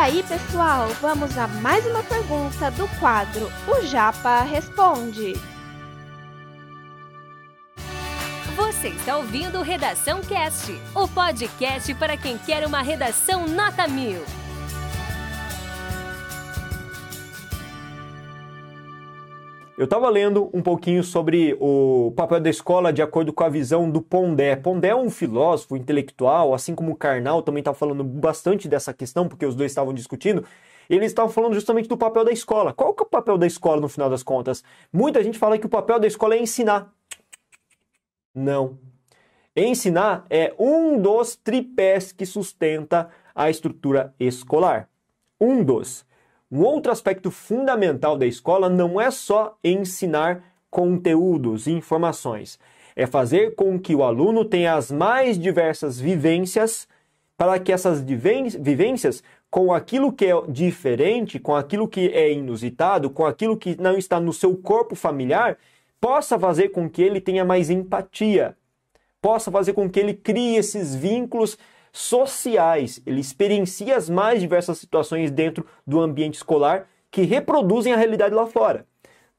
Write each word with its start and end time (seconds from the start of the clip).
aí, 0.00 0.22
pessoal, 0.22 0.88
vamos 1.02 1.36
a 1.36 1.46
mais 1.46 1.84
uma 1.84 2.02
pergunta 2.02 2.70
do 2.70 2.88
quadro 2.98 3.52
O 3.68 3.84
Japa 3.84 4.40
Responde. 4.40 5.34
Você 8.56 8.88
está 8.88 9.18
ouvindo 9.18 9.60
Redação 9.60 10.22
Cast, 10.22 10.72
o 10.94 11.06
podcast 11.06 11.92
para 11.94 12.16
quem 12.16 12.38
quer 12.38 12.66
uma 12.66 12.80
redação 12.80 13.46
nota 13.46 13.86
mil. 13.86 14.24
Eu 19.80 19.84
estava 19.84 20.10
lendo 20.10 20.50
um 20.52 20.60
pouquinho 20.60 21.02
sobre 21.02 21.56
o 21.58 22.12
papel 22.14 22.38
da 22.38 22.50
escola 22.50 22.92
de 22.92 23.00
acordo 23.00 23.32
com 23.32 23.44
a 23.44 23.48
visão 23.48 23.90
do 23.90 24.02
Pondé. 24.02 24.54
Pondé 24.54 24.88
é 24.88 24.94
um 24.94 25.08
filósofo 25.08 25.74
intelectual, 25.74 26.52
assim 26.52 26.74
como 26.74 26.94
Karnal 26.94 27.40
também 27.40 27.62
estava 27.62 27.78
falando 27.78 28.04
bastante 28.04 28.68
dessa 28.68 28.92
questão, 28.92 29.26
porque 29.26 29.46
os 29.46 29.54
dois 29.54 29.70
estavam 29.70 29.94
discutindo. 29.94 30.44
Eles 30.86 31.06
estavam 31.06 31.32
falando 31.32 31.54
justamente 31.54 31.88
do 31.88 31.96
papel 31.96 32.26
da 32.26 32.30
escola. 32.30 32.74
Qual 32.74 32.92
que 32.92 33.02
é 33.02 33.06
o 33.06 33.08
papel 33.08 33.38
da 33.38 33.46
escola 33.46 33.80
no 33.80 33.88
final 33.88 34.10
das 34.10 34.22
contas? 34.22 34.62
Muita 34.92 35.24
gente 35.24 35.38
fala 35.38 35.56
que 35.56 35.64
o 35.64 35.70
papel 35.70 35.98
da 35.98 36.06
escola 36.06 36.34
é 36.34 36.42
ensinar. 36.42 36.92
Não. 38.34 38.78
Ensinar 39.56 40.26
é 40.28 40.54
um 40.58 41.00
dos 41.00 41.36
tripés 41.36 42.12
que 42.12 42.26
sustenta 42.26 43.08
a 43.34 43.48
estrutura 43.48 44.14
escolar. 44.20 44.90
Um 45.40 45.64
dos. 45.64 46.04
Um 46.50 46.62
outro 46.62 46.90
aspecto 46.90 47.30
fundamental 47.30 48.16
da 48.16 48.26
escola 48.26 48.68
não 48.68 49.00
é 49.00 49.10
só 49.12 49.56
ensinar 49.62 50.42
conteúdos 50.68 51.68
e 51.68 51.72
informações, 51.72 52.58
é 52.96 53.06
fazer 53.06 53.54
com 53.54 53.78
que 53.78 53.94
o 53.94 54.02
aluno 54.02 54.44
tenha 54.44 54.74
as 54.74 54.90
mais 54.90 55.38
diversas 55.38 56.00
vivências, 56.00 56.88
para 57.36 57.58
que 57.58 57.72
essas 57.72 58.00
vivências, 58.00 59.22
com 59.48 59.72
aquilo 59.72 60.12
que 60.12 60.26
é 60.26 60.42
diferente, 60.48 61.38
com 61.38 61.54
aquilo 61.54 61.86
que 61.86 62.08
é 62.08 62.32
inusitado, 62.32 63.10
com 63.10 63.24
aquilo 63.24 63.56
que 63.56 63.80
não 63.80 63.96
está 63.96 64.18
no 64.20 64.32
seu 64.32 64.56
corpo 64.56 64.96
familiar, 64.96 65.56
possa 66.00 66.38
fazer 66.38 66.70
com 66.70 66.90
que 66.90 67.00
ele 67.00 67.20
tenha 67.20 67.44
mais 67.44 67.70
empatia, 67.70 68.56
possa 69.22 69.50
fazer 69.50 69.72
com 69.72 69.88
que 69.88 70.00
ele 70.00 70.14
crie 70.14 70.56
esses 70.56 70.94
vínculos 70.94 71.56
sociais. 71.92 73.00
Ele 73.06 73.20
experiencia 73.20 73.96
as 73.96 74.08
mais 74.08 74.40
diversas 74.40 74.78
situações 74.78 75.30
dentro 75.30 75.66
do 75.86 76.00
ambiente 76.00 76.34
escolar 76.34 76.86
que 77.10 77.22
reproduzem 77.22 77.92
a 77.92 77.96
realidade 77.96 78.34
lá 78.34 78.46
fora. 78.46 78.86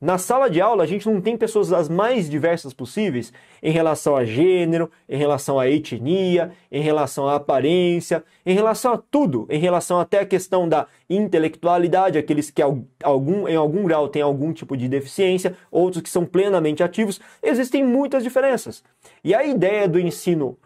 Na 0.01 0.17
sala 0.17 0.49
de 0.49 0.59
aula, 0.59 0.83
a 0.83 0.87
gente 0.87 1.07
não 1.07 1.21
tem 1.21 1.37
pessoas 1.37 1.71
as 1.71 1.87
mais 1.87 2.27
diversas 2.27 2.73
possíveis 2.73 3.31
em 3.61 3.69
relação 3.69 4.15
a 4.15 4.25
gênero, 4.25 4.89
em 5.07 5.15
relação 5.15 5.59
à 5.59 5.69
etnia, 5.69 6.51
em 6.71 6.81
relação 6.81 7.27
à 7.27 7.35
aparência, 7.35 8.23
em 8.43 8.55
relação 8.55 8.93
a 8.93 8.97
tudo, 8.97 9.45
em 9.47 9.59
relação 9.59 9.99
até 9.99 10.21
a 10.21 10.25
questão 10.25 10.67
da 10.67 10.87
intelectualidade, 11.07 12.17
aqueles 12.17 12.49
que 12.49 12.63
algum, 13.03 13.47
em 13.47 13.55
algum 13.55 13.83
grau 13.83 14.07
têm 14.07 14.23
algum 14.23 14.51
tipo 14.51 14.75
de 14.75 14.89
deficiência, 14.89 15.55
outros 15.69 16.01
que 16.01 16.09
são 16.09 16.25
plenamente 16.25 16.81
ativos. 16.81 17.21
Existem 17.43 17.85
muitas 17.85 18.23
diferenças. 18.23 18.83
E 19.23 19.35
a 19.35 19.43
ideia 19.43 19.87
do 19.87 19.99
ensino 19.99 20.57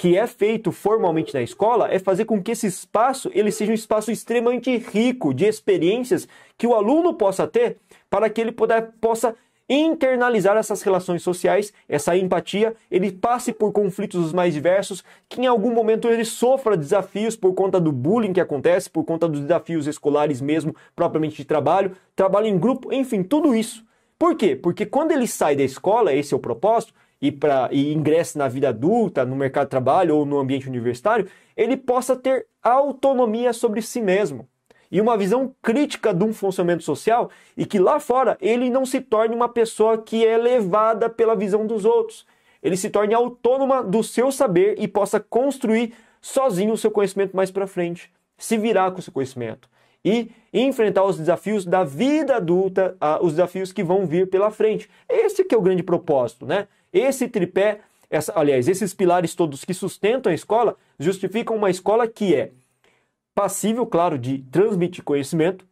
que 0.00 0.16
é 0.16 0.26
feito 0.26 0.72
formalmente 0.72 1.34
na 1.34 1.42
escola 1.42 1.86
é 1.92 1.98
fazer 1.98 2.24
com 2.24 2.42
que 2.42 2.52
esse 2.52 2.66
espaço 2.66 3.30
ele 3.34 3.52
seja 3.52 3.70
um 3.70 3.74
espaço 3.74 4.10
extremamente 4.10 4.74
rico 4.78 5.34
de 5.34 5.44
experiências 5.44 6.26
que 6.56 6.66
o 6.66 6.72
aluno 6.74 7.12
possa 7.12 7.46
ter 7.46 7.76
para 8.08 8.30
que 8.30 8.40
ele 8.40 8.50
puder, 8.50 8.92
possa 8.98 9.36
internalizar 9.68 10.56
essas 10.56 10.80
relações 10.80 11.22
sociais, 11.22 11.70
essa 11.86 12.16
empatia, 12.16 12.74
ele 12.90 13.12
passe 13.12 13.52
por 13.52 13.72
conflitos 13.72 14.24
os 14.24 14.32
mais 14.32 14.54
diversos, 14.54 15.04
que 15.28 15.42
em 15.42 15.46
algum 15.46 15.74
momento 15.74 16.08
ele 16.08 16.24
sofra 16.24 16.78
desafios 16.78 17.36
por 17.36 17.52
conta 17.52 17.78
do 17.78 17.92
bullying 17.92 18.32
que 18.32 18.40
acontece, 18.40 18.88
por 18.88 19.04
conta 19.04 19.28
dos 19.28 19.42
desafios 19.42 19.86
escolares 19.86 20.40
mesmo, 20.40 20.74
propriamente 20.96 21.36
de 21.36 21.44
trabalho, 21.44 21.94
trabalho 22.16 22.46
em 22.46 22.58
grupo, 22.58 22.90
enfim, 22.90 23.22
tudo 23.22 23.54
isso. 23.54 23.84
Por 24.18 24.34
quê? 24.34 24.56
Porque 24.56 24.86
quando 24.86 25.12
ele 25.12 25.26
sai 25.26 25.54
da 25.54 25.62
escola, 25.62 26.14
esse 26.14 26.32
é 26.32 26.36
o 26.38 26.40
propósito, 26.40 26.94
e, 27.20 27.30
pra, 27.30 27.68
e 27.70 27.92
ingresse 27.92 28.38
na 28.38 28.48
vida 28.48 28.68
adulta, 28.68 29.24
no 29.24 29.36
mercado 29.36 29.66
de 29.66 29.70
trabalho 29.70 30.16
ou 30.16 30.24
no 30.24 30.38
ambiente 30.38 30.68
universitário, 30.68 31.28
ele 31.56 31.76
possa 31.76 32.16
ter 32.16 32.46
autonomia 32.62 33.52
sobre 33.52 33.82
si 33.82 34.00
mesmo 34.00 34.48
e 34.90 35.00
uma 35.00 35.16
visão 35.16 35.54
crítica 35.62 36.12
de 36.12 36.24
um 36.24 36.32
funcionamento 36.32 36.82
social 36.82 37.30
e 37.56 37.64
que 37.64 37.78
lá 37.78 38.00
fora 38.00 38.36
ele 38.40 38.68
não 38.68 38.84
se 38.84 39.00
torne 39.00 39.34
uma 39.34 39.48
pessoa 39.48 39.98
que 39.98 40.26
é 40.26 40.36
levada 40.36 41.08
pela 41.08 41.36
visão 41.36 41.66
dos 41.66 41.84
outros. 41.84 42.26
Ele 42.62 42.76
se 42.76 42.90
torne 42.90 43.14
autônoma 43.14 43.82
do 43.82 44.02
seu 44.02 44.32
saber 44.32 44.74
e 44.78 44.88
possa 44.88 45.20
construir 45.20 45.94
sozinho 46.20 46.72
o 46.72 46.78
seu 46.78 46.90
conhecimento 46.90 47.34
mais 47.34 47.50
para 47.50 47.66
frente, 47.66 48.10
se 48.36 48.58
virar 48.58 48.90
com 48.90 48.98
o 48.98 49.02
seu 49.02 49.12
conhecimento 49.12 49.68
e 50.04 50.30
enfrentar 50.52 51.04
os 51.04 51.18
desafios 51.18 51.64
da 51.64 51.84
vida 51.84 52.36
adulta, 52.36 52.96
os 53.20 53.32
desafios 53.32 53.72
que 53.72 53.84
vão 53.84 54.06
vir 54.06 54.28
pela 54.28 54.50
frente. 54.50 54.90
Esse 55.08 55.44
que 55.44 55.54
é 55.54 55.58
o 55.58 55.62
grande 55.62 55.82
propósito, 55.82 56.46
né? 56.46 56.66
Esse 56.92 57.28
tripé, 57.28 57.80
essa, 58.08 58.32
aliás, 58.38 58.68
esses 58.68 58.92
pilares 58.92 59.34
todos 59.34 59.64
que 59.64 59.74
sustentam 59.74 60.30
a 60.30 60.34
escola 60.34 60.76
justificam 60.98 61.56
uma 61.56 61.70
escola 61.70 62.08
que 62.08 62.34
é 62.34 62.52
passível, 63.34 63.86
claro, 63.86 64.18
de 64.18 64.38
transmitir 64.50 65.04
conhecimento 65.04 65.66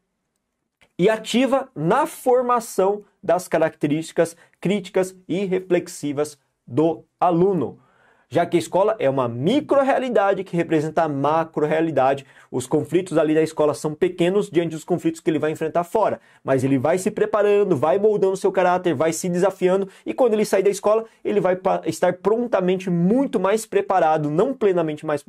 e 0.99 1.09
ativa 1.09 1.69
na 1.75 2.07
formação 2.07 3.05
das 3.23 3.47
características 3.49 4.37
críticas 4.61 5.17
e 5.29 5.45
reflexivas 5.45 6.39
do 6.67 7.05
aluno 7.21 7.81
já 8.29 8.45
que 8.45 8.57
a 8.57 8.61
escola 8.61 8.95
é 8.99 9.09
uma 9.09 9.29
micro-realidade 9.29 10.45
que 10.45 10.57
representa 10.57 11.03
a 11.03 11.09
macro-realidade. 11.09 12.27
Os 12.51 12.67
conflitos 12.67 13.17
ali 13.17 13.35
da 13.35 13.43
escola 13.43 13.73
são 13.73 13.95
pequenos 13.95 14.51
diante 14.51 14.73
dos 14.73 14.85
conflitos 14.85 15.21
que 15.21 15.31
ele 15.31 15.39
vai 15.39 15.51
enfrentar 15.51 15.85
fora, 15.85 16.21
mas 16.45 16.63
ele 16.63 16.79
vai 16.79 16.99
se 16.99 17.11
preparando, 17.11 17.77
vai 17.77 17.99
moldando 17.99 18.37
seu 18.37 18.53
caráter, 18.53 18.95
vai 18.95 19.13
se 19.13 19.29
desafiando 19.29 19.89
e 20.05 20.13
quando 20.13 20.35
ele 20.35 20.45
sair 20.45 20.63
da 20.63 20.71
escola, 20.71 21.05
ele 21.25 21.41
vai 21.41 21.59
estar 21.87 22.13
prontamente 22.15 22.91
muito 22.91 23.41
mais 23.41 23.65
preparado, 23.65 24.31
não 24.31 24.53
plenamente 24.53 25.07
mais 25.07 25.25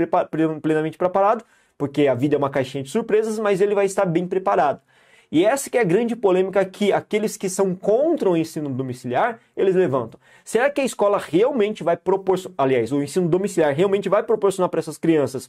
plenamente 0.61 0.97
preparado, 0.97 1.43
porque 1.77 2.07
a 2.07 2.13
vida 2.13 2.35
é 2.35 2.37
uma 2.37 2.49
caixinha 2.49 2.83
de 2.83 2.89
surpresas, 2.89 3.39
mas 3.39 3.61
ele 3.61 3.73
vai 3.73 3.85
estar 3.85 4.05
bem 4.05 4.27
preparado. 4.27 4.81
E 5.31 5.45
essa 5.45 5.69
que 5.69 5.77
é 5.77 5.81
a 5.81 5.83
grande 5.85 6.15
polêmica 6.15 6.65
que 6.65 6.91
aqueles 6.91 7.37
que 7.37 7.49
são 7.49 7.75
contra 7.75 8.29
o 8.29 8.35
ensino 8.35 8.69
domiciliar, 8.69 9.39
eles 9.55 9.75
levantam. 9.75 10.19
Será 10.43 10.69
que 10.69 10.81
a 10.81 10.85
escola 10.85 11.19
realmente 11.19 11.83
vai 11.83 11.95
proporcionar, 11.95 12.55
aliás, 12.57 12.91
o 12.91 13.03
ensino 13.03 13.29
domiciliar 13.29 13.73
realmente 13.75 14.09
vai 14.09 14.23
proporcionar 14.23 14.69
para 14.69 14.79
essas 14.79 14.97
crianças 14.97 15.47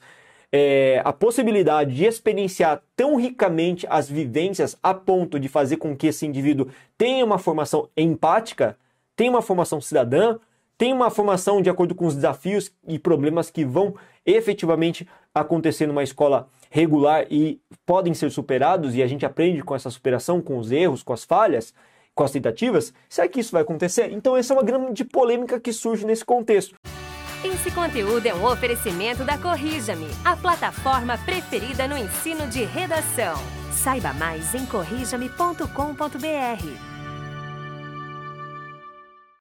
é, 0.52 1.00
a 1.04 1.12
possibilidade 1.12 1.94
de 1.94 2.04
experienciar 2.04 2.82
tão 2.96 3.16
ricamente 3.16 3.86
as 3.88 4.08
vivências 4.08 4.76
a 4.82 4.92
ponto 4.92 5.38
de 5.38 5.48
fazer 5.48 5.76
com 5.76 5.96
que 5.96 6.08
esse 6.08 6.26
indivíduo 6.26 6.68
tenha 6.98 7.24
uma 7.24 7.38
formação 7.38 7.88
empática, 7.96 8.76
tenha 9.16 9.30
uma 9.30 9.42
formação 9.42 9.80
cidadã, 9.80 10.38
tenha 10.76 10.94
uma 10.94 11.10
formação 11.10 11.62
de 11.62 11.70
acordo 11.70 11.94
com 11.94 12.06
os 12.06 12.14
desafios 12.14 12.72
e 12.86 12.98
problemas 12.98 13.50
que 13.50 13.64
vão 13.64 13.94
efetivamente 14.26 15.06
acontecer 15.34 15.86
numa 15.86 16.02
escola 16.02 16.48
regular 16.70 17.26
e 17.30 17.60
podem 17.84 18.14
ser 18.14 18.30
superados 18.30 18.94
e 18.94 19.02
a 19.02 19.06
gente 19.06 19.26
aprende 19.26 19.62
com 19.62 19.74
essa 19.74 19.90
superação, 19.90 20.40
com 20.40 20.56
os 20.56 20.70
erros, 20.70 21.02
com 21.02 21.12
as 21.12 21.24
falhas, 21.24 21.74
com 22.14 22.24
as 22.24 22.30
tentativas, 22.30 22.94
será 23.08 23.28
que 23.28 23.40
isso 23.40 23.52
vai 23.52 23.62
acontecer? 23.62 24.12
Então 24.12 24.36
essa 24.36 24.54
é 24.54 24.56
uma 24.56 24.62
grande 24.62 25.04
polêmica 25.04 25.58
que 25.58 25.72
surge 25.72 26.06
nesse 26.06 26.24
contexto. 26.24 26.74
Esse 27.42 27.70
conteúdo 27.70 28.26
é 28.26 28.34
um 28.34 28.44
oferecimento 28.44 29.24
da 29.24 29.38
Corrija-me, 29.38 30.08
a 30.24 30.36
plataforma 30.36 31.16
preferida 31.18 31.88
no 31.88 31.96
ensino 31.96 32.46
de 32.48 32.64
redação. 32.64 33.34
Saiba 33.72 34.12
mais 34.12 34.54
em 34.54 34.66
corrijame.com.br. 34.66 36.89